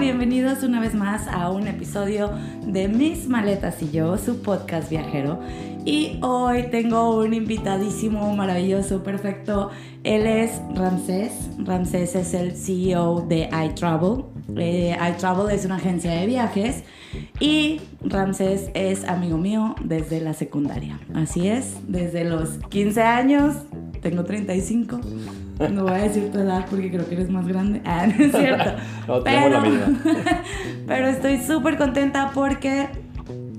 [0.00, 2.32] Bienvenidos una vez más a un episodio
[2.66, 5.38] de Mis Maletas y yo, su podcast viajero.
[5.84, 9.70] Y hoy tengo un invitadísimo, maravilloso, perfecto.
[10.02, 11.48] Él es Ramsés.
[11.58, 14.24] Ramsés es el CEO de iTravel.
[14.56, 16.82] Eh, iTravel es una agencia de viajes
[17.38, 20.98] y Ramsés es amigo mío desde la secundaria.
[21.14, 23.54] Así es, desde los 15 años,
[24.02, 25.00] tengo 35.
[25.58, 27.80] No voy a decir tu edad porque creo que eres más grande.
[27.84, 28.72] Ah, no es cierto.
[29.06, 30.00] no, tenemos la misma.
[30.86, 32.88] pero estoy súper contenta porque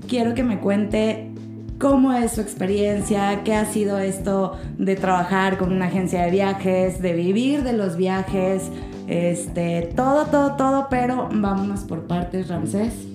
[0.06, 1.30] quiero que me cuente
[1.78, 7.02] cómo es su experiencia, qué ha sido esto de trabajar con una agencia de viajes,
[7.02, 8.70] de vivir de los viajes,
[9.06, 13.06] este, todo, todo, todo, pero vámonos por partes, Ramsés.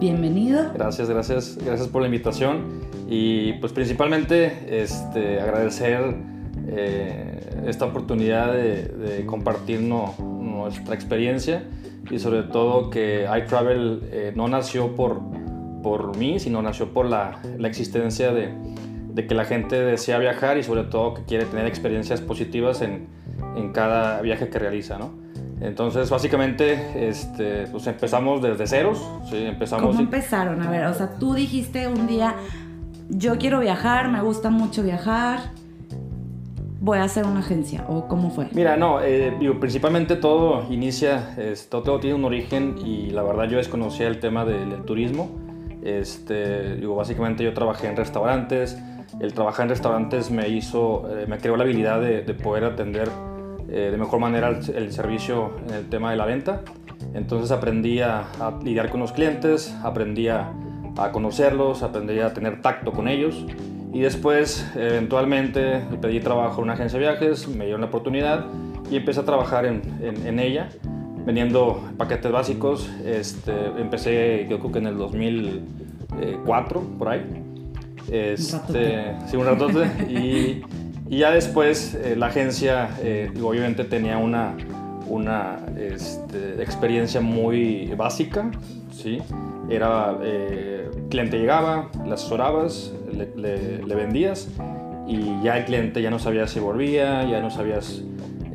[0.00, 0.72] Bienvenido.
[0.74, 6.16] Gracias, gracias, gracias por la invitación y pues principalmente este, agradecer
[6.68, 7.33] eh,
[7.66, 11.64] esta oportunidad de, compartir nuestra experiencia
[12.10, 15.20] y sobre todo que iTravel eh, no nació por,
[15.82, 18.52] por mí, sino nació por la, la existencia de,
[19.08, 23.08] de, que la gente desea viajar y sobre todo que quiere tener experiencias positivas en,
[23.56, 25.24] en cada viaje que realiza, ¿no?
[25.60, 29.02] Entonces, básicamente, este, pues empezamos desde ceros.
[29.30, 29.36] ¿sí?
[29.36, 30.60] Empezamos ¿Cómo empezaron?
[30.62, 32.34] A ver, o sea, tú dijiste un día,
[33.08, 35.40] yo quiero viajar, me gusta mucho viajar,
[36.84, 38.46] voy a hacer una agencia, ¿o cómo fue?
[38.52, 41.34] Mira, no, eh, principalmente todo inicia,
[41.70, 45.30] todo, tiene un origen y la verdad yo desconocía el tema del, turismo.
[45.82, 48.78] Este, digo, básicamente yo trabajé en restaurantes,
[49.18, 53.08] el trabajar en restaurantes me hizo, eh, me creó la habilidad de, poder atender
[53.70, 56.60] eh, de mejor manera el, servicio en el tema de la venta.
[57.14, 58.24] Entonces aprendí a,
[58.62, 60.52] lidiar con los clientes, aprendí a,
[60.98, 63.46] a conocerlos, aprendí a tener tacto con ellos
[63.94, 68.46] y después, eventualmente, pedí trabajo en una agencia de viajes, me dieron la oportunidad
[68.90, 70.68] y empecé a trabajar en, en, ella,
[71.24, 72.90] vendiendo paquetes básicos.
[73.04, 77.24] Este, empecé, yo creo que en el 2004, por ahí.
[78.10, 79.86] Este, sí, un ratote.
[80.10, 80.64] y,
[81.08, 84.56] y ya después, eh, la agencia, eh, obviamente, tenía una,
[85.06, 88.50] una este, experiencia muy básica,
[88.92, 89.18] ¿sí?
[89.68, 94.48] Era, eh, cliente llegaba, le asesorabas, le, vendías
[95.06, 98.02] y ya el cliente ya no sabía si volvía, ya no sabías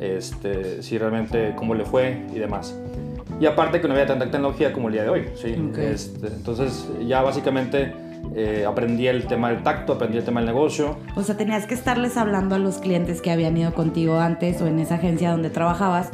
[0.00, 2.76] este, si realmente cómo le fue y demás.
[3.40, 5.54] Y aparte que no había tanta tecnología como el día de hoy, ¿sí?
[5.78, 7.94] Este, entonces ya básicamente
[8.34, 10.98] eh, aprendí el tema del tacto, aprendí el tema del negocio.
[11.16, 14.66] O sea, tenías que estarles hablando a los clientes que habían ido contigo antes o
[14.66, 16.10] en esa agencia donde trabajabas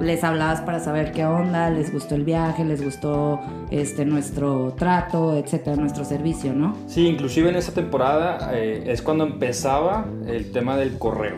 [0.00, 3.40] les hablabas para saber qué onda, les gustó el viaje, les gustó
[3.70, 6.76] este, nuestro trato, etcétera, nuestro servicio, ¿no?
[6.86, 11.36] Sí, inclusive en esa temporada eh, es cuando empezaba el tema del correo,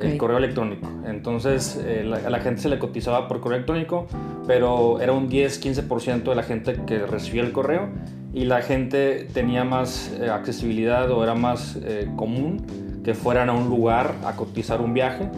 [0.00, 0.88] el correo electrónico.
[1.06, 4.06] Entonces eh, a la gente se le cotizaba por correo electrónico,
[4.46, 7.88] pero era un 10-15% de la gente que recibía el correo
[8.36, 11.78] y la gente tenía más eh, accesibilidad o era más
[12.16, 15.30] común que fueran a un lugar a cotizar un viaje.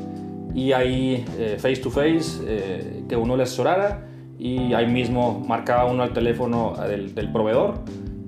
[0.54, 4.06] Y ahí eh, face to face eh, que uno le asesorara
[4.38, 7.75] y ahí mismo marcaba uno el teléfono del, del proveedor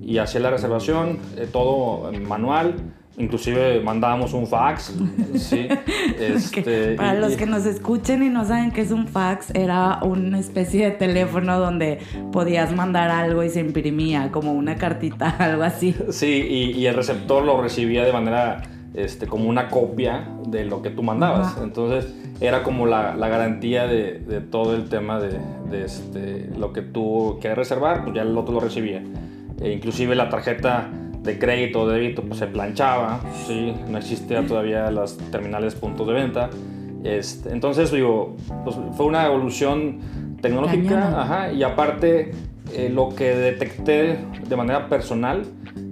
[0.01, 2.75] y hacía la reservación, eh, todo manual,
[3.21, 4.93] inclusive mandábamos un fax.
[5.35, 5.67] ¿sí?
[6.19, 10.39] Este, Para los que nos escuchen y no saben qué es un fax, era una
[10.39, 11.99] especie de teléfono donde
[12.31, 15.95] podías mandar algo y se imprimía, como una cartita, algo así.
[16.09, 20.81] Sí, y, y el receptor lo recibía de manera este, como una copia de lo
[20.81, 21.57] que tú mandabas.
[21.61, 25.39] Entonces era como la, la garantía de, de, todo el tema de,
[25.69, 29.03] de este, lo que tú quieres reservar, pues ya el otro lo recibía.
[29.61, 30.89] E inclusive la tarjeta
[31.21, 33.73] de crédito o de débito pues se planchaba, ¿sí?
[33.87, 36.49] no existía todavía las terminales puntos de venta.
[37.03, 39.99] Este, entonces digo, pues fue una evolución
[40.41, 42.31] tecnológica ajá, y aparte
[42.73, 45.43] eh, lo que detecté de manera personal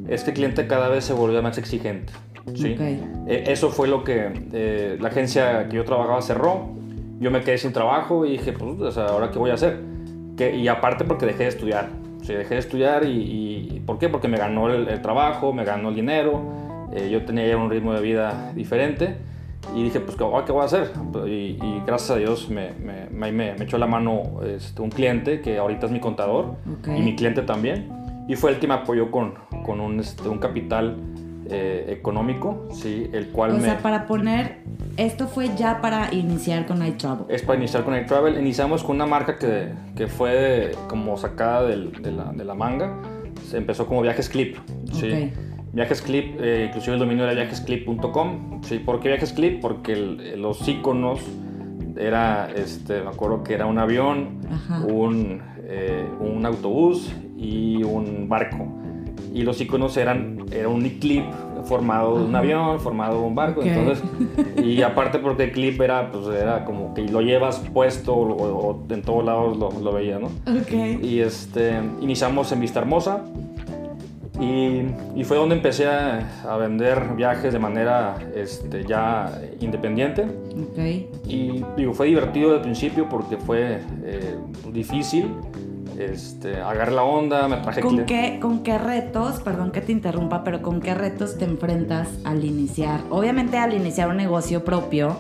[0.08, 2.12] es que el cliente cada vez se volvía más exigente.
[2.56, 2.76] ¿sí?
[3.28, 6.70] E, eso fue lo que eh, la agencia que yo trabajaba cerró.
[7.20, 9.90] Yo me quedé sin trabajo y dije, pues, ¿ahora qué voy a hacer?
[10.40, 11.90] y aparte porque dejé de estudiar.
[12.22, 14.10] Sí, dejé de estudiar y, ¿por qué?
[14.10, 16.42] Porque me ganó el, trabajo, me ganó el dinero,
[16.94, 19.18] eh, yo tenía ya un ritmo de vida diferente
[19.76, 20.92] y dije, pues, ¿qué, voy a hacer?
[21.28, 22.72] Y, gracias a Dios me,
[23.12, 26.56] me, me, echó la mano este, un cliente que ahorita es mi contador
[26.86, 27.90] y mi cliente también.
[28.28, 29.34] Y fue el que me apoyó con,
[29.66, 30.98] con un, este, un capital
[31.50, 33.10] eh, económico, ¿sí?
[33.12, 34.59] El cual o sea, para poner,
[35.06, 37.26] esto fue ya para iniciar con iTravel.
[37.30, 38.38] Es para iniciar con iTravel.
[38.38, 43.02] Iniciamos con una marca que, que fue como sacada del, de, la, de, la, manga.
[43.50, 44.58] Se empezó como Viajes Clip,
[44.92, 45.32] ¿sí?
[45.72, 48.62] Viajes Clip, eh, inclusive el dominio era viajesclip.com.
[48.64, 48.80] ¿sí?
[48.80, 49.62] ¿Por qué Viajes Clip?
[49.62, 51.22] Porque los iconos
[51.96, 54.40] Era, este, me acuerdo que era un avión,
[54.86, 58.68] un, eh, un autobús y un barco.
[59.34, 61.26] Y los iconos eran, era un clip
[61.66, 63.62] formado un avión, formado un barco.
[63.64, 64.04] Entonces,
[64.64, 69.02] y aparte porque el clip era, pues era como que lo llevas puesto o, en
[69.02, 70.30] todos lados lo, lo veía, ¿no?
[70.62, 71.00] Okay.
[71.02, 73.24] Y este, iniciamos en Vista Hermosa.
[74.40, 74.86] Y,
[75.18, 80.28] y, fue donde empecé a, a, vender viajes de manera este, ya independiente.
[80.72, 81.10] Okay.
[81.28, 84.38] Y digo, fue divertido al principio porque fue eh,
[84.72, 85.34] difícil
[86.00, 90.44] este, agarré la onda, me traje ¿Con qué, ¿Con qué retos, perdón que te interrumpa,
[90.44, 93.02] pero con qué retos te enfrentas al iniciar?
[93.10, 95.18] Obviamente al iniciar un negocio propio,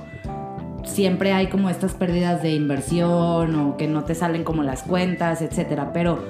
[0.85, 5.41] siempre hay como estas pérdidas de inversión o que no te salen como las cuentas,
[5.41, 6.23] etcétera, pero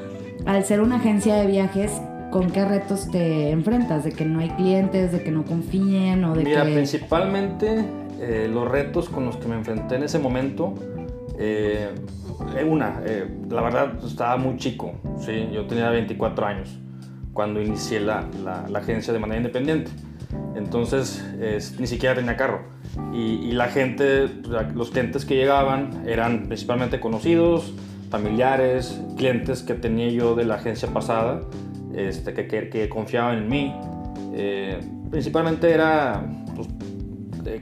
[0.46, 1.92] al ser una agencia de viajes,
[2.31, 4.04] ¿con qué retos te enfrentas?
[4.04, 7.86] ¿De que no hay clientes, de que no confíen o de Mira, principalmente
[8.19, 10.74] eh, los retos con los que me enfrenté en ese momento
[11.38, 11.90] eh,
[12.65, 15.50] una, eh, la verdad estaba muy chico, ¿sí?
[15.51, 16.77] yo tenía 24 años
[17.33, 19.91] cuando inicié la, la, agencia de manera independiente.
[20.56, 21.24] Entonces
[21.80, 22.62] ni siquiera tenía carro.
[23.13, 24.27] Y, la gente,
[24.75, 27.74] los clientes que llegaban eran principalmente conocidos,
[28.09, 31.41] familiares, clientes que tenía yo de la agencia pasada,
[31.95, 33.75] este, que, que, que confiaban en mí.
[34.33, 36.49] Eh, principalmente era pues,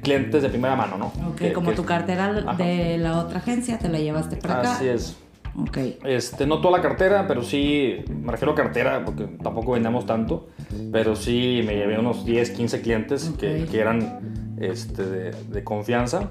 [0.01, 1.07] clientes de primera mano, ¿no?
[1.30, 4.75] Ok, como tu cartera de la otra agencia te la llevaste para acá.
[4.75, 5.18] Así es.
[5.60, 5.78] Ok.
[6.04, 10.50] Este, no toda la cartera, pero sí, me refiero a cartera porque tampoco vendemos tanto,
[10.92, 16.30] pero sí me llevé unos 10, 15 clientes que, que, eran este, de, de, confianza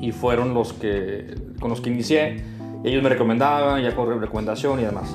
[0.00, 2.42] y fueron los que, con los que inicié.
[2.84, 5.14] Ellos me recomendaban, ya con recomendación y demás.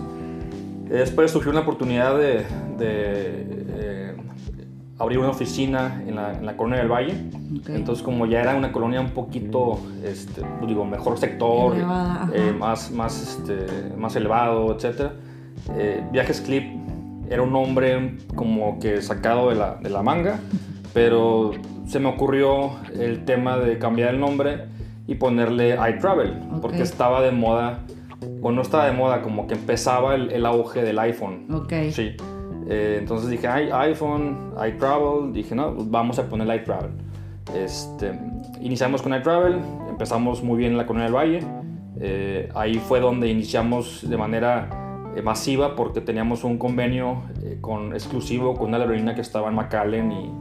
[0.87, 2.45] Después surgió una oportunidad de,
[2.77, 3.66] de
[4.99, 7.13] abrir una oficina en la, en la Colonia del Valle.
[7.67, 11.75] Entonces, como ya era una colonia un poquito, este, pues digo, mejor sector,
[12.33, 15.11] eh, más, más, este, más elevado, etc.
[15.75, 16.65] Eh, Viajes Clip
[17.29, 20.39] era un nombre como que sacado de la, de la manga,
[20.93, 21.51] pero
[21.85, 24.65] se me ocurrió el tema de cambiar el nombre
[25.05, 27.79] y ponerle iTravel, porque estaba de moda,
[28.41, 31.45] o no estaba de moda, como que empezaba el, el auge del iPhone.
[31.53, 31.73] Ok.
[31.91, 32.15] Sí.
[32.69, 36.91] Eh, entonces dije, hay iPhone, iTravel, dije, no, pues vamos a poner iTravel.
[37.55, 38.11] Este,
[38.59, 39.59] iniciamos con iTravel,
[39.89, 41.39] empezamos muy bien en la Colonia del Valle.
[41.99, 44.69] Eh, ahí fue donde iniciamos de manera
[45.15, 47.23] eh, masiva porque teníamos un convenio
[47.61, 50.31] con, exclusivo con una aerolínea que estaba en McAllen y,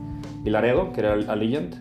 [0.45, 1.77] y Laredo, que era Allegiant.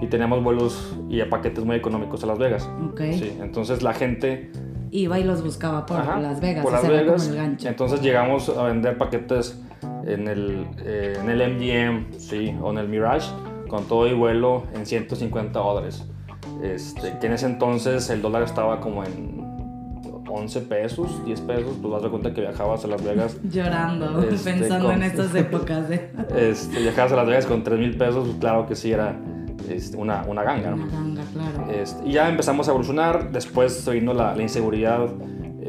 [0.00, 2.70] Y teníamos vuelos y paquetes muy económicos a Las Vegas.
[2.92, 3.18] Okay.
[3.18, 4.52] Sí, entonces la gente
[4.92, 6.62] iba y los buscaba por Las Vegas.
[6.62, 7.30] Por Las Vegas.
[7.64, 9.60] Entonces llegamos a vender paquetes
[10.08, 13.30] en el, eh, en el MGM, sí, o en el Mirage,
[13.68, 16.04] con todo y vuelo en 150 dólares.
[16.62, 19.38] Este, que en ese entonces el dólar estaba como en
[20.28, 23.36] 11 pesos, 10 pesos, pues vas a cuenta que viajabas a Las Vegas.
[23.50, 25.88] Llorando, este, pensando en estas épocas.
[25.88, 26.10] De...
[26.36, 29.14] Este, viajabas a Las Vegas con 3 mil pesos, pues claro que sí era
[29.68, 30.74] este, una, una ganga.
[30.74, 31.70] Una ganga, claro.
[31.70, 35.08] Este, y ya empezamos a evolucionar, después vino la, la inseguridad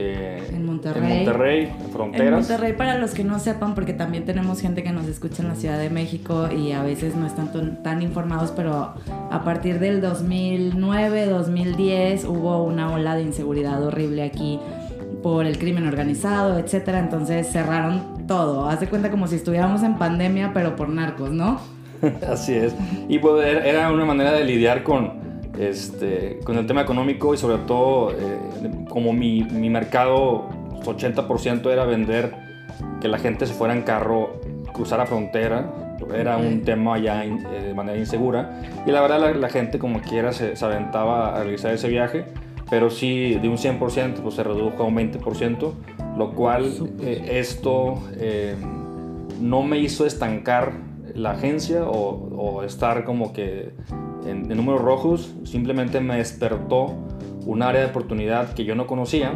[0.02, 1.12] eh, en Monterrey.
[1.12, 2.28] En Monterrey, fronteras.
[2.28, 5.50] En Monterrey, para los que no sepan, porque también tenemos gente que nos escucha en
[5.50, 8.94] la Ciudad de México y a veces no están tan informados, pero
[9.30, 14.60] a partir del 2009, 2010 hubo una ola de inseguridad horrible aquí
[15.22, 17.00] por el crimen organizado, etcétera.
[17.00, 18.70] Entonces cerraron todo.
[18.70, 21.60] Haz de cuenta como si estuviéramos en pandemia, pero por narcos, ¿no?
[22.28, 22.74] Así es.
[23.10, 25.29] Y pues, era una manera de lidiar con
[25.60, 28.16] este, con el tema económico y sobre todo eh,
[28.88, 30.48] como mi, mi mercado
[30.84, 32.34] 80% era vender
[33.02, 34.40] que la gente se fuera en carro,
[34.74, 37.38] cruzara frontera, era un tema ya eh,
[37.68, 38.62] de manera insegura.
[38.86, 42.26] Y la verdad la, gente como quiera se, se, aventaba a realizar ese viaje,
[42.70, 45.74] pero sí de un 100% pues se redujo a un 20%,
[46.18, 48.02] lo cual eh, esto
[49.42, 50.89] no me hizo estancar
[51.20, 53.74] la agencia o, o estar como que
[54.26, 56.96] en, números rojos, simplemente me despertó
[57.46, 59.34] un área de oportunidad que yo no conocía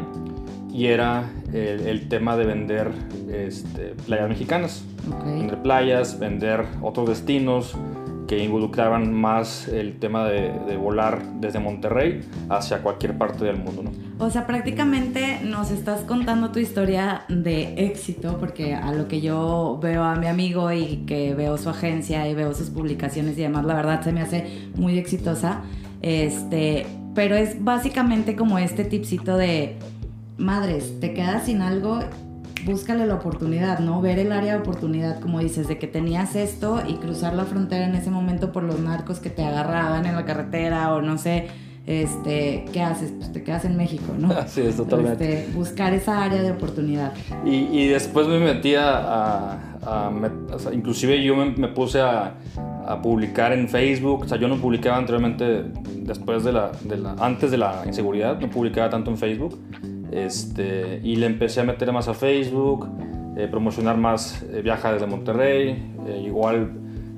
[0.72, 2.92] y era el, tema de vender
[3.32, 4.84] este, playas mexicanas.
[5.24, 7.76] Vender playas, vender otros destinos
[8.28, 13.84] que involucraban más el tema de, volar desde Monterrey hacia cualquier parte del mundo.
[14.20, 19.80] O sea, prácticamente nos estás contando tu historia de éxito, porque a lo que yo
[19.82, 23.66] veo a mi amigo y que veo su agencia y veo sus publicaciones y demás,
[23.66, 25.62] la verdad se me hace muy exitosa.
[26.02, 29.78] Este, pero es básicamente como este tipcito de
[30.38, 32.00] madres, te quedas sin algo
[32.66, 34.02] búscale la oportunidad, ¿no?
[34.02, 37.86] Ver el área de oportunidad, como dices, de que tenías esto y cruzar la frontera
[37.86, 41.48] en ese momento por los narcos que te agarraban en la carretera o no sé,
[41.86, 43.12] este, ¿qué haces?
[43.12, 44.32] Pues te quedas en México, ¿no?
[44.38, 45.42] Así es, totalmente.
[45.42, 47.14] Este, buscar esa área de oportunidad.
[47.46, 50.12] Y, y después me metí a, a,
[50.54, 52.36] o sea, inclusive yo me, me puse a,
[52.88, 55.66] a, publicar en Facebook, o sea, yo no publicaba anteriormente,
[55.98, 59.60] después de la, de la, antes de la inseguridad, no publicaba tanto en Facebook,
[60.14, 62.88] este, y le empecé a meter más a Facebook,
[63.36, 66.72] eh, promocionar más eh, viajes desde Monterrey, eh, igual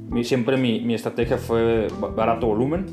[0.10, 2.86] mi, siempre mi, mi, estrategia fue barato volumen,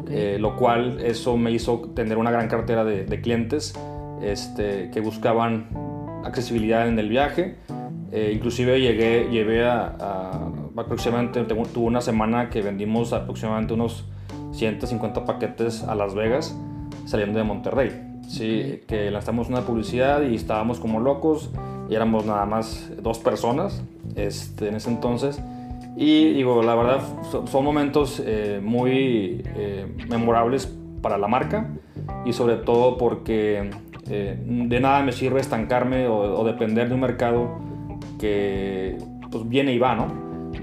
[0.00, 0.38] okay.
[0.38, 3.74] lo cual eso me hizo tener una gran cartera de, de clientes
[4.22, 5.68] este, que buscaban
[6.24, 7.56] accesibilidad en el viaje,
[8.32, 14.04] inclusive llegué, llevé a, a aproximadamente, tuve una semana que vendimos aproximadamente unos
[14.52, 16.56] 150 paquetes a Las Vegas
[17.06, 18.11] saliendo de Monterrey.
[18.28, 21.50] Sí, que lanzamos una publicidad y estábamos como locos
[21.88, 23.82] y éramos nada más dos personas
[24.16, 25.40] este, en ese entonces.
[25.96, 27.00] Y digo, la verdad,
[27.46, 31.68] son momentos eh, muy eh, memorables para la marca
[32.24, 33.70] y sobre todo porque
[34.08, 37.58] eh, de nada me sirve estancarme o, o, depender de un mercado
[38.18, 38.96] que
[39.30, 40.06] pues viene y va, ¿no?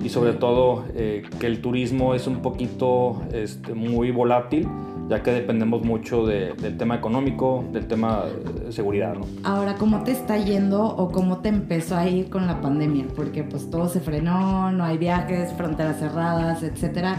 [0.04, 4.68] Y sobre todo que el turismo es un poquito este, muy volátil
[5.10, 8.26] ya que dependemos mucho de, del tema económico, del tema
[8.64, 9.16] de seguridad.
[9.16, 9.26] ¿no?
[9.44, 13.06] Ahora, ¿cómo te está yendo o cómo te empezó a ir con la pandemia?
[13.16, 17.18] Porque pues todo se frenó, no hay viajes, fronteras cerradas, etcétera.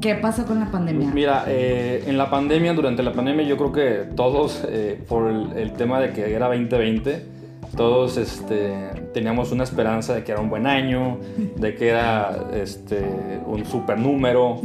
[0.00, 1.10] ¿Qué pasó con la pandemia?
[1.12, 5.52] Mira, eh, en la pandemia, durante la pandemia, yo creo que todos, eh, por el,
[5.58, 7.39] el, tema de que era 2020,
[7.76, 8.72] todos este,
[9.14, 11.18] teníamos una esperanza de que era un buen año,
[11.56, 13.04] de que era este,
[13.46, 14.60] un super número.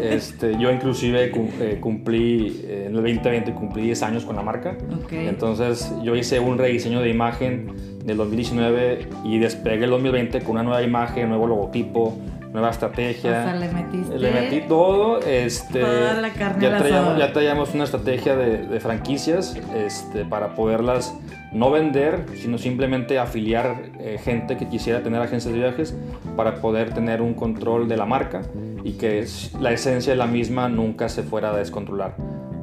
[0.00, 4.76] Este, yo inclusive eh, cumplí, eh, en el 2020 cumplí 10 años con la marca.
[5.04, 5.28] Okay.
[5.28, 7.72] Entonces yo hice un rediseño de imagen
[8.04, 12.16] del 2019 y despegué el 2020 con una nueva imagen, nuevo logotipo,
[12.58, 13.30] nueva estrategia.
[13.30, 14.18] O sea, le metiste.
[14.18, 15.20] Le metí todo.
[15.20, 20.54] Este, toda la carne ya, traíamos, ya traíamos una estrategia de, de, franquicias este, para
[20.54, 21.14] poderlas
[21.52, 25.94] no vender, sino simplemente afiliar eh, gente que quisiera tener agencias de viajes
[26.36, 28.42] para poder tener un control de la marca
[28.84, 29.24] y que
[29.60, 32.16] la esencia de la misma nunca se fuera a descontrolar.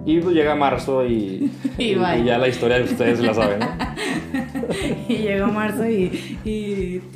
[0.05, 3.59] Y pues llega marzo y, y, y, y ya la historia de ustedes la saben,
[3.59, 3.67] ¿no?
[5.09, 6.37] y llegó marzo y...
[6.43, 7.01] y...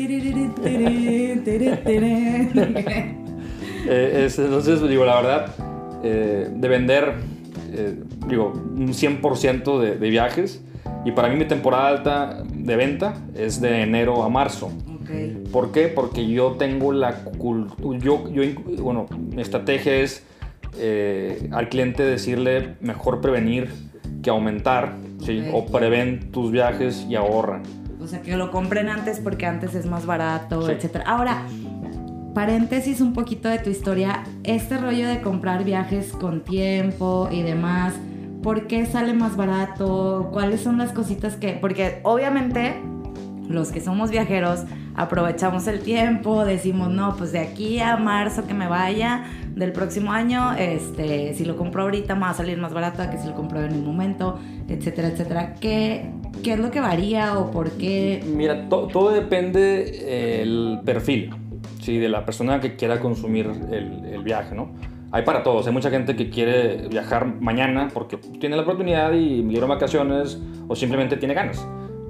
[3.88, 5.56] eh, es, entonces, digo, la verdad,
[6.04, 7.14] eh, de vender,
[7.72, 10.62] eh, digo, un 100% de, de, viajes.
[11.06, 14.72] Y para mí mi temporada alta de venta es de enero a marzo.
[15.04, 15.44] Okay.
[15.52, 15.88] ¿Por qué?
[15.88, 18.44] Porque yo tengo la cultura, yo, yo,
[18.82, 20.24] bueno, mi estrategia es
[20.78, 23.70] eh, al cliente decirle mejor prevenir
[24.22, 25.44] que aumentar, ¿sí?
[25.54, 27.62] O prevén tus viajes y ahorra.
[28.02, 30.72] O sea, que lo compren antes porque antes es más barato, Sí.
[30.72, 31.04] etcétera.
[31.08, 31.44] Ahora,
[32.34, 34.24] paréntesis un poquito de tu historia.
[34.44, 37.94] Este rollo de comprar viajes con tiempo y demás,
[38.42, 40.30] ¿por qué sale más barato?
[40.32, 41.54] ¿Cuáles son las cositas que...?
[41.60, 42.76] Porque obviamente
[43.50, 44.62] los que somos viajeros
[44.96, 49.26] aprovechamos el tiempo, decimos, no, pues de aquí a marzo que me vaya
[49.56, 53.18] del próximo año, este, si lo compro ahorita me va a salir más barato que
[53.18, 55.56] si lo compro en el momento, etcétera, etcétera.
[55.60, 56.12] ¿Qué,
[56.44, 58.24] qué es lo que varía o por qué?
[58.26, 61.32] Mira, to todo depende el perfil,
[61.82, 61.98] ¿sí?
[61.98, 64.72] De la persona que quiera consumir el, el viaje, ¿no?
[65.12, 69.42] Hay para todos, hay mucha gente que quiere viajar mañana porque tiene la oportunidad y
[69.42, 71.66] libre vacaciones o simplemente tiene ganas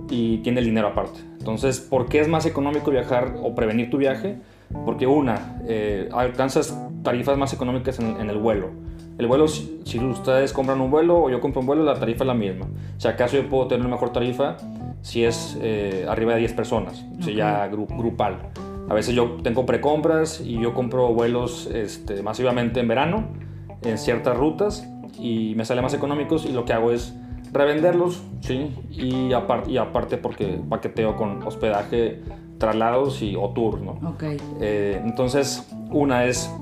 [0.09, 1.28] y tiene el dinero aparte.
[1.39, 4.37] Entonces, ¿por qué es más económico viajar o prevenir tu viaje?
[4.85, 8.69] Porque una, eh, alcanzas tarifas más económicas en, en, el vuelo.
[9.17, 12.23] El vuelo, si, si, ustedes compran un vuelo o yo compro un vuelo, la tarifa
[12.23, 12.67] es la misma.
[12.97, 14.57] Si acaso yo puedo tener una mejor tarifa
[15.01, 17.23] si es eh, arriba de 10 personas, okay.
[17.23, 18.51] si ya gru grupal.
[18.89, 23.27] A veces yo tengo precompras y yo compro vuelos este, masivamente en verano,
[23.83, 27.13] en ciertas rutas, y me sale más económicos y lo que hago es
[27.51, 28.71] revenderlos, ¿sí?
[28.91, 32.21] Y, aparte, y aparte porque paqueteo con hospedaje,
[32.57, 33.91] traslados y o tour, ¿no?
[34.07, 34.23] Ok.
[34.61, 36.53] Eh, entonces, una es,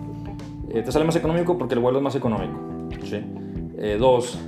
[0.70, 2.54] eh, te sale más económico porque el vuelo es más económico,
[3.04, 3.22] ¿sí?
[3.78, 4.40] Eh, dos,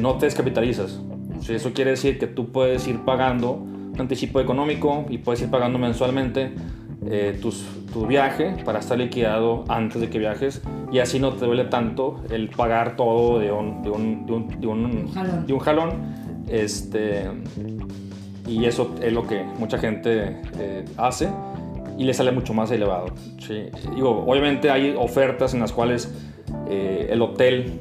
[0.00, 1.00] no te descapitalizas,
[1.40, 1.54] ¿sí?
[1.54, 5.78] Eso quiere decir que tú puedes ir pagando un anticipo económico y puedes ir pagando
[5.78, 6.52] mensualmente
[7.40, 10.62] tus, tu viaje para estar liquidado antes de que viajes
[10.92, 14.60] y así no te duele tanto el pagar todo de un, de un, de un,
[14.60, 15.46] de un, jalón.
[15.46, 15.90] De un jalón
[16.48, 17.24] este,
[18.46, 21.28] y eso es lo que mucha gente eh, hace
[21.98, 23.06] y le sale mucho más elevado.
[23.38, 23.66] ¿sí?
[23.94, 26.12] Digo, obviamente hay ofertas en las cuales
[26.68, 27.80] eh, el hotel,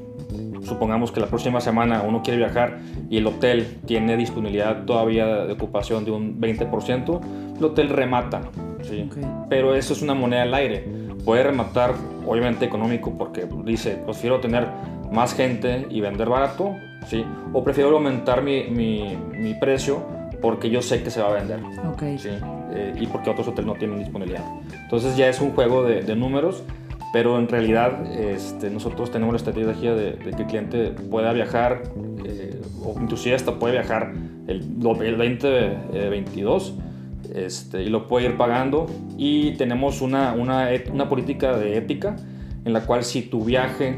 [0.63, 2.79] supongamos que la próxima semana uno quiere viajar
[3.09, 7.21] y el hotel tiene disponibilidad todavía de ocupación de un 20%,
[7.57, 8.41] el hotel remata.
[8.87, 9.07] ¿Sí?
[9.11, 9.23] Okay.
[9.49, 10.85] Pero eso es una moneda al aire.
[11.25, 11.93] Puede rematar,
[12.25, 14.67] obviamente económico, porque dice, prefiero tener
[15.11, 16.75] más gente y vender barato,
[17.07, 17.23] ¿sí?
[17.53, 20.03] O prefiero aumentar mi, mi, mi precio
[20.41, 21.59] porque yo sé que se va a vender,
[21.91, 22.03] Ok.
[22.17, 22.29] ¿sí?
[22.73, 24.43] Eh, y porque otros hoteles no tienen disponibilidad.
[24.83, 26.63] Entonces ya es un juego de, de números,
[27.13, 31.83] pero en realidad este, nosotros tenemos la estrategia de, de que el cliente pueda viajar,
[32.25, 34.13] eh, o inclusive hasta puede viajar
[34.47, 36.73] el, el 2022
[37.33, 38.85] este, y lo puede ir pagando.
[39.17, 42.15] Y tenemos una, una, una política de ética
[42.65, 43.95] en la cual si tu viaje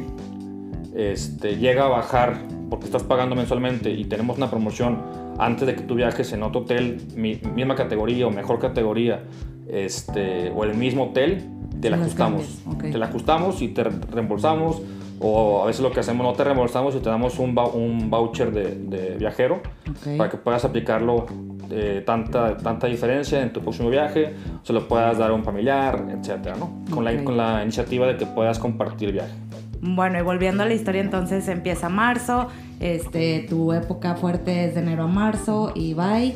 [0.95, 2.37] este, llega a bajar
[2.69, 4.99] porque estás pagando mensualmente y tenemos una promoción
[5.39, 9.23] antes de que tú viajes en otro hotel, mi- misma categoría o mejor categoría,
[9.69, 11.45] este, o el mismo hotel,
[11.81, 12.61] te la ajustamos.
[12.65, 12.91] cambias, ok.
[12.91, 14.81] Te la ajustamos y te re- reembolsamos.
[15.21, 18.51] O a veces lo que hacemos no te reembolsamos y te damos un, un voucher
[18.51, 20.17] de, de viajero Ok.
[20.17, 21.25] para que puedas aplicarlo
[21.71, 24.33] eh, tanta, tanta diferencia en tu próximo viaje,
[24.63, 26.83] se lo puedas dar a un familiar, etcétera, ¿no?
[26.89, 29.33] Con, la, con la iniciativa de que puedas compartir el viaje.
[29.81, 32.47] Bueno, y volviendo a la historia, entonces empieza marzo,
[32.79, 36.33] este, tu época fuerte es de enero a marzo y bye,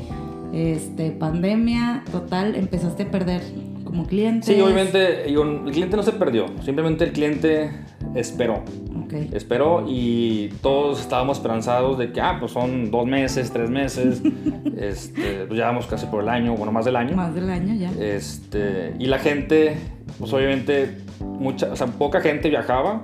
[0.53, 3.41] este, pandemia, total, empezaste a perder
[3.83, 4.45] como clientes.
[4.45, 7.71] Sí, obviamente el cliente no se perdió, simplemente el cliente
[8.15, 8.63] esperó.
[9.05, 14.21] Ok, Esperó y todos estábamos esperanzados de que, ah, pues son dos meses, tres meses,
[14.77, 17.15] este, pues ya vamos casi por el año, bueno, más del año.
[17.15, 17.91] más del año ya.
[17.99, 19.77] Este, y la gente,
[20.19, 23.03] pues obviamente, mucha, o sea, poca gente viajaba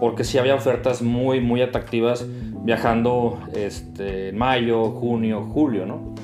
[0.00, 2.26] porque sí había ofertas muy, muy atractivas
[2.64, 6.14] viajando este, en mayo, junio, julio, ¿no?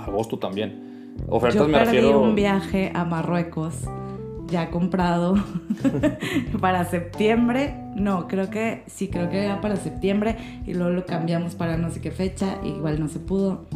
[0.00, 1.14] Agosto también.
[1.28, 2.20] Ofertas Yo me perdí refiero.
[2.20, 3.82] un viaje a Marruecos
[4.48, 5.34] ya comprado
[6.60, 7.74] para septiembre.
[7.94, 10.36] No, creo que sí, creo que era para septiembre
[10.66, 13.66] y luego lo cambiamos para no sé qué fecha, igual no se pudo.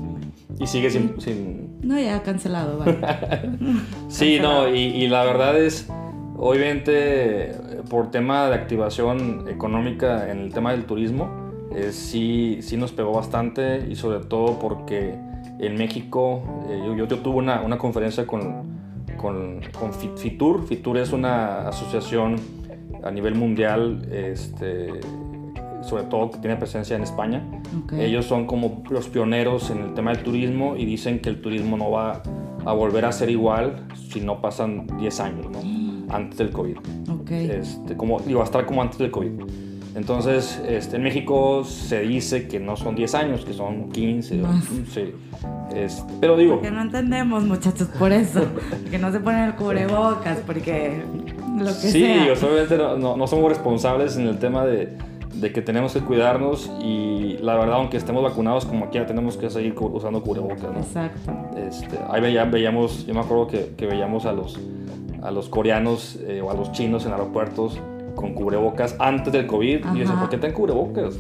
[0.59, 2.99] Y sigue sin, sin, No, ya cancelado, vale.
[4.09, 5.89] Sí, no, y, y la verdad es,
[6.37, 7.55] obviamente,
[7.89, 13.13] por tema de activación económica en el tema del turismo, eh, sí, sí nos pegó
[13.13, 15.15] bastante y sobre todo porque
[15.61, 18.70] en México, eh, yo, yo, yo tuve una, una conferencia con,
[19.21, 20.67] con, con Fi- Fitur.
[20.67, 22.37] Fitur es una asociación
[23.03, 24.89] a nivel mundial, este,
[25.83, 27.43] sobre todo que tiene presencia en España.
[27.85, 27.93] Ok.
[27.95, 31.77] Ellos son como los pioneros en el tema del turismo y dicen que el turismo
[31.77, 32.23] no va
[32.65, 35.61] a volver a ser igual si no pasan 10 años, ¿no?
[36.15, 36.77] Antes del COVID.
[37.11, 37.31] Ok.
[37.31, 39.31] Este, como, digo, va a estar como antes del COVID.
[39.95, 44.41] Entonces, este, en México se dice que no son 10 años, que son 15.
[44.43, 44.65] o- Más.
[44.93, 45.13] sí.
[45.75, 48.43] Es- pero digo, Porque no entendemos, muchachos, por eso.
[48.91, 51.03] Que no se ponen el cubrebocas, porque
[51.59, 52.33] lo que sí, sea.
[52.33, 54.97] obviamente no, no- no somos responsables en el tema de,
[55.35, 59.49] de que tenemos que cuidarnos y la verdad, aunque estemos vacunados como aquí, tenemos que
[59.49, 60.79] seguir usando cubrebocas, ¿no?
[60.81, 61.33] Exacto.
[61.57, 64.59] Este, ahí veía- veíamos, yo me acuerdo que, que veíamos a los,
[65.23, 67.79] a los coreanos eh, o a los chinos en aeropuertos
[68.17, 69.79] con cubrebocas antes del COVID.
[69.79, 70.19] Y yo decía.
[70.19, 71.17] ¿por qué tienen cubrebocas?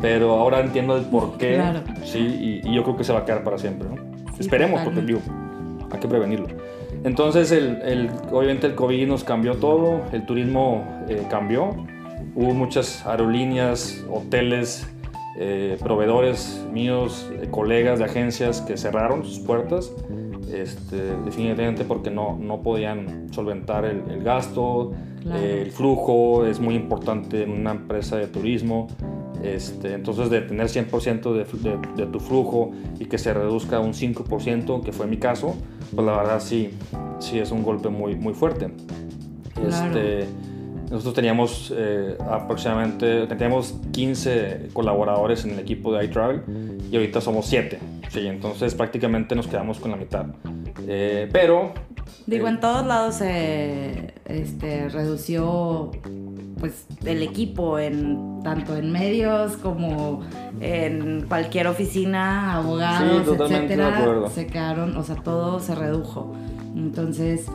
[0.00, 1.54] Pero ahora entiendo el por qué.
[1.54, 1.80] Claro.
[2.04, 2.18] Sí,
[2.64, 3.88] y, y yo creo que se va a quedar para siempre.
[3.88, 3.96] ¿no?
[4.38, 5.20] Esperemos, porque digo,
[5.90, 6.46] hay que prevenirlo.
[7.04, 11.70] Entonces, el, el- obviamente el COVID nos cambió todo, el turismo eh, cambió.
[12.34, 14.88] Hubo muchas aerolíneas, hoteles,
[15.38, 19.92] eh, proveedores míos, eh, colegas de agencias que cerraron sus puertas,
[20.52, 25.42] este, definitivamente porque no, no podían solventar el, el gasto, Claro.
[25.44, 28.86] el flujo es muy importante en una empresa de turismo.
[29.42, 31.58] Este, entonces, de tener 100% de, fl-
[31.94, 35.54] de- de tu flujo y que se reduzca a un 5%, que fue mi caso,
[35.94, 36.70] pues la verdad sí,
[37.20, 38.70] sí es un golpe muy, muy fuerte.
[39.54, 39.96] Claro.
[39.98, 40.26] Este,
[40.90, 46.42] nosotros teníamos eh, aproximadamente teníamos 15 colaboradores en el equipo de iTravel
[46.90, 47.78] y ahorita somos 7.
[48.08, 50.26] Sí, entonces prácticamente nos quedamos con la mitad.
[50.86, 51.72] Eh, pero
[52.26, 55.90] Digo, eh, en todos lados se este, redució
[56.58, 60.20] pues el equipo en tanto en medios como
[60.60, 66.34] en cualquier oficina, abogados, Sí, etcétera, se quedaron, o sea, todo se redujo.
[66.76, 67.46] Entonces,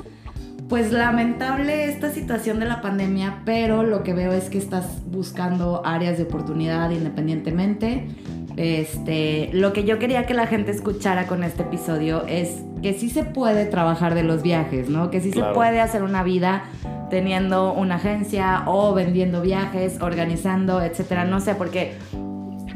[0.70, 5.82] pues lamentable esta situación de la pandemia, pero lo que veo es que estás buscando
[5.86, 8.08] áreas de oportunidad independientemente.
[8.56, 13.10] Este, lo que yo quería que la gente escuchara con este episodio es que sí
[13.10, 15.10] se puede trabajar de los viajes, ¿no?
[15.10, 15.50] Que sí Claro.
[15.50, 16.64] se puede hacer una vida
[17.10, 21.26] teniendo una agencia o vendiendo viajes, organizando, etcétera.
[21.26, 21.94] No sé, porque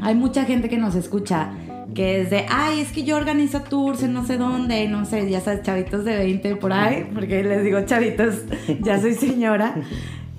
[0.00, 1.50] hay mucha gente que nos escucha
[1.94, 5.28] que es de, ay, es que yo organizo tours en no sé dónde, no sé,
[5.28, 8.42] ya sabes, chavitos de 20 por ahí, porque les digo chavitos,
[8.80, 9.74] ya soy señora,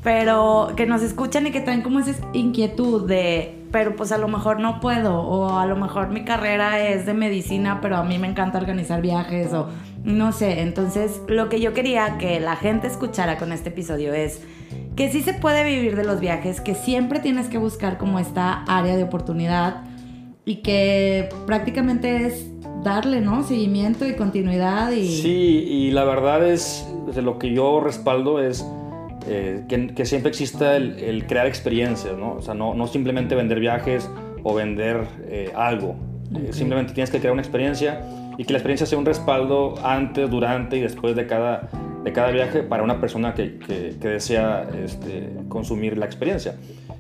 [0.04, 4.28] pero que nos escuchan y que traen como esa inquietud de, pero pues a lo
[4.28, 8.18] mejor no puedo, o a lo mejor mi carrera es de medicina, pero a mí
[8.18, 9.68] me encanta organizar viajes, o
[10.04, 14.42] no sé, entonces lo que yo quería que la gente escuchara con este episodio es
[14.96, 18.64] que sí se puede vivir de los viajes, que siempre tienes que buscar como esta
[18.64, 19.84] área de oportunidad
[20.46, 22.48] y que prácticamente es
[22.84, 23.44] darle, ¿no?
[23.44, 25.08] Seguimiento y continuidad y...
[25.08, 28.66] Sí, y la verdad es, de lo que yo respaldo es
[29.28, 32.36] eh, que, siempre exista el, crear experiencias, ¿no?
[32.36, 34.10] O sea, no, no simplemente vender viajes
[34.44, 35.96] o vender eh, algo.
[36.36, 38.02] Eh, simplemente tienes que crear una experiencia
[38.40, 41.68] y que la experiencia sea un respaldo antes, durante y después de cada,
[42.06, 46.56] de cada viaje para una persona que, que, desea este, consumir la experiencia.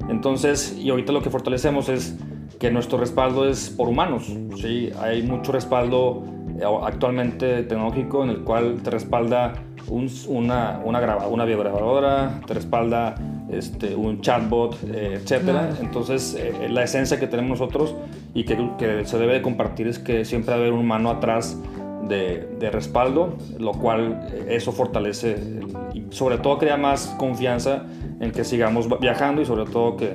[0.09, 2.17] Entonces, y ahorita lo que fortalecemos es
[2.59, 4.29] que nuestro respaldo es por humanos.
[4.57, 4.91] ¿sí?
[4.99, 6.25] Hay mucho respaldo
[6.59, 9.53] eh, actualmente tecnológico en el cual te respalda
[9.87, 13.15] una, una, graba, una videograbadora, te respalda
[13.49, 15.69] este, un chatbot, eh, etcétera.
[15.81, 17.95] Entonces, eh, la esencia que tenemos nosotros
[18.33, 21.57] y que, que, se debe de compartir es que siempre debe haber un humano atrás
[22.07, 25.37] de, de, respaldo, lo cual eso fortalece
[25.93, 27.83] y sobre todo crea más confianza
[28.19, 30.13] en que sigamos viajando y sobre todo que,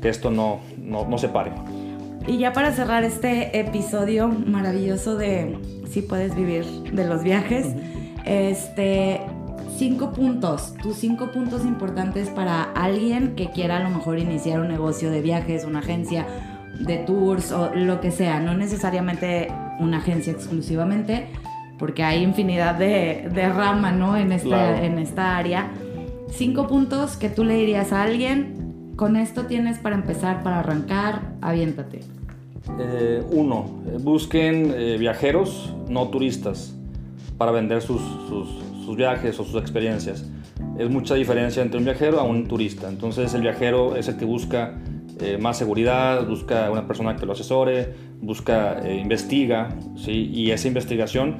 [0.00, 1.52] que esto no, no, no se pare.
[2.26, 7.68] Y ya para cerrar este episodio maravilloso de si puedes vivir de los viajes,
[8.26, 9.20] este,
[9.76, 14.68] cinco puntos, tus cinco puntos importantes para alguien que quiera a lo mejor iniciar un
[14.68, 16.26] negocio de viajes, una agencia
[16.80, 21.26] de tours o lo que sea, no necesariamente una agencia exclusivamente,
[21.78, 24.16] porque hay infinidad de, de rama, ¿no?
[24.16, 25.70] En esta, en esta área.
[26.30, 31.20] Cinco puntos que tú le dirías a alguien, con esto tienes para empezar, para arrancar,
[31.40, 32.00] aviéntate.
[32.80, 33.64] Eh, uno,
[34.00, 36.74] busquen eh, viajeros, no turistas,
[37.38, 40.24] para vender sus, sus, viajes o sus experiencias.
[40.78, 42.88] Es mucha diferencia entre un viajero a un turista.
[42.88, 44.78] Entonces el viajero es el que busca
[45.40, 50.30] más seguridad, busca una persona que lo asesore, busca, investiga, ¿sí?
[50.32, 51.36] y esa investigación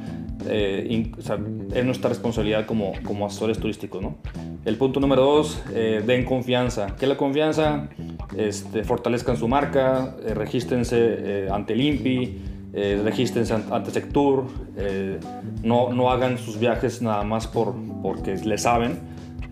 [0.49, 4.03] es nuestra responsabilidad como, como asesores turísticos.
[4.03, 4.17] ¿no?
[4.65, 6.97] El punto número dos, den confianza.
[6.99, 7.89] ¿Qué es la confianza?
[8.35, 12.39] este, fortalezcan su marca, eh, regístrense eh, ante el INPI,
[12.77, 14.45] eh, regístrense ante Sectur,
[14.77, 15.19] eh,
[15.65, 19.01] no, no hagan sus viajes nada más por, porque le saben.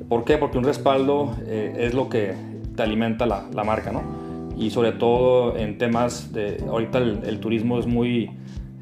[0.09, 0.39] ¿Por qué?
[0.39, 2.35] Porque un respaldo es lo que
[2.77, 4.03] te alimenta la, la, marca, ¿no?
[4.57, 8.31] Y sobre todo en temas de, ahorita el, turismo es muy,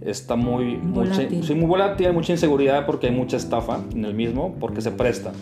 [0.01, 1.45] está muy, volátil.
[1.45, 4.91] sí, muy volátil, hay mucha inseguridad porque hay mucha estafa en el mismo, porque se
[4.91, 5.33] presta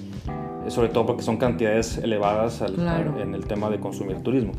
[0.70, 4.52] sobre todo porque son cantidades elevadas en el tema de consumir turismo.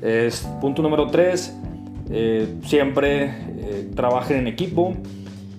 [0.00, 1.56] Es, punto número tres,
[2.10, 4.94] eh, siempre eh, trabajen en equipo,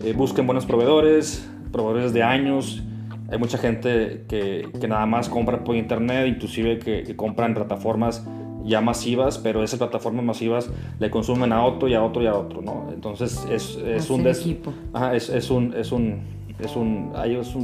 [0.03, 2.83] eh, busquen buenos proveedores, proveedores de años.
[3.29, 8.27] Hay mucha gente que, que nada más compra por internet, inclusive que, que, compran plataformas
[8.65, 12.35] ya masivas, pero esas plataformas masivas le consumen a otro y a otro y a
[12.35, 12.89] otro, ¿no?
[12.93, 14.73] Entonces es, es un, equipo.
[14.93, 16.19] Ajá, es, es, un, es un
[16.59, 17.11] es un,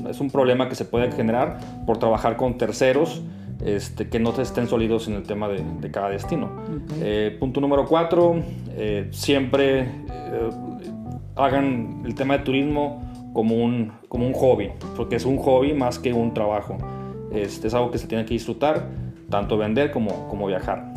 [0.09, 3.21] es un, problema que se puede generar por trabajar con terceros
[3.63, 6.49] este, que no estén sólidos en el tema de, cada destino.
[7.01, 8.35] Eh, punto número cuatro,
[8.75, 10.49] eh, siempre eh,
[11.35, 15.99] hagan el tema de turismo como un, como un hobby, porque es un hobby más
[15.99, 16.77] que un trabajo.
[17.31, 18.87] Este, es algo que se tiene que disfrutar,
[19.29, 20.93] tanto vender como, como viajar.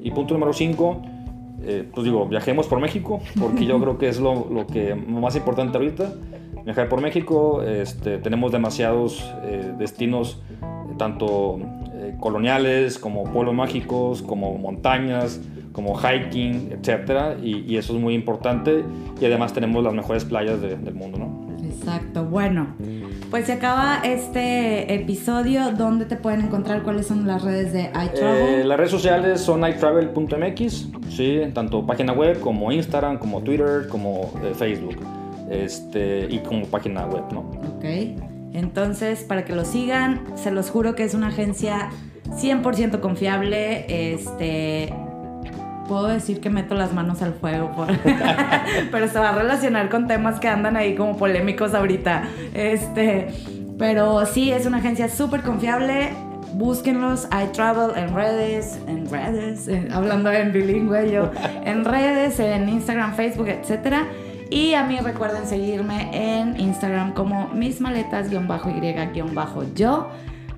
[0.00, 1.02] y punto número cinco,
[1.92, 5.76] pues digo, viajemos por México, porque yo creo que es lo, lo que más importante
[5.76, 6.12] ahorita
[6.68, 7.62] viajar por México.
[7.62, 10.42] Este, tenemos demasiados eh, destinos,
[10.98, 11.58] tanto
[11.94, 15.40] eh, coloniales como pueblos mágicos, como montañas,
[15.72, 17.38] como hiking, etc.
[17.42, 18.84] Y, eso es muy importante.
[19.20, 21.48] Y además tenemos las mejores playas del mundo, ¿no?
[21.64, 22.24] Exacto.
[22.24, 22.74] Bueno,
[23.30, 25.72] pues se acaba este episodio.
[25.72, 26.82] ¿Dónde te pueden encontrar?
[26.82, 28.60] ¿Cuáles son las redes de iTravel?
[28.60, 34.32] Eh, las redes sociales son iTravel.mx, sí, tanto página web como Instagram, como Twitter, como
[34.54, 34.96] Facebook
[35.50, 37.40] este, y como página web, ¿no?
[37.76, 38.27] Ok.
[38.52, 41.90] Entonces, para que lo sigan, se los juro que es una agencia
[42.30, 44.12] 100% confiable.
[44.12, 44.92] Este,
[45.88, 47.70] puedo decir que meto las manos al fuego,
[48.92, 52.24] pero se va a relacionar con temas que andan ahí como polémicos ahorita.
[52.54, 53.28] Este,
[53.78, 56.10] pero sí, es una agencia súper confiable.
[56.54, 61.30] Búsquenlos, I travel en redes, en redes, hablando en bilingüe yo,
[61.64, 64.06] en redes, en Instagram, Facebook, etcétera.
[64.50, 68.40] Y a mí recuerden seguirme en Instagram como mis maletas-y-yo.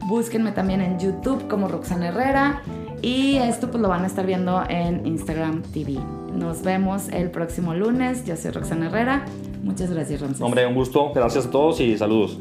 [0.07, 2.63] Búsquenme también en YouTube como Roxana Herrera.
[3.03, 5.99] Y esto pues lo van a estar viendo en Instagram TV.
[6.33, 8.25] Nos vemos el próximo lunes.
[8.25, 9.25] Yo soy Roxana Herrera.
[9.63, 10.41] Muchas gracias, Ramsés.
[10.41, 11.13] Hombre, un gusto.
[11.15, 12.39] Gracias a todos y saludos.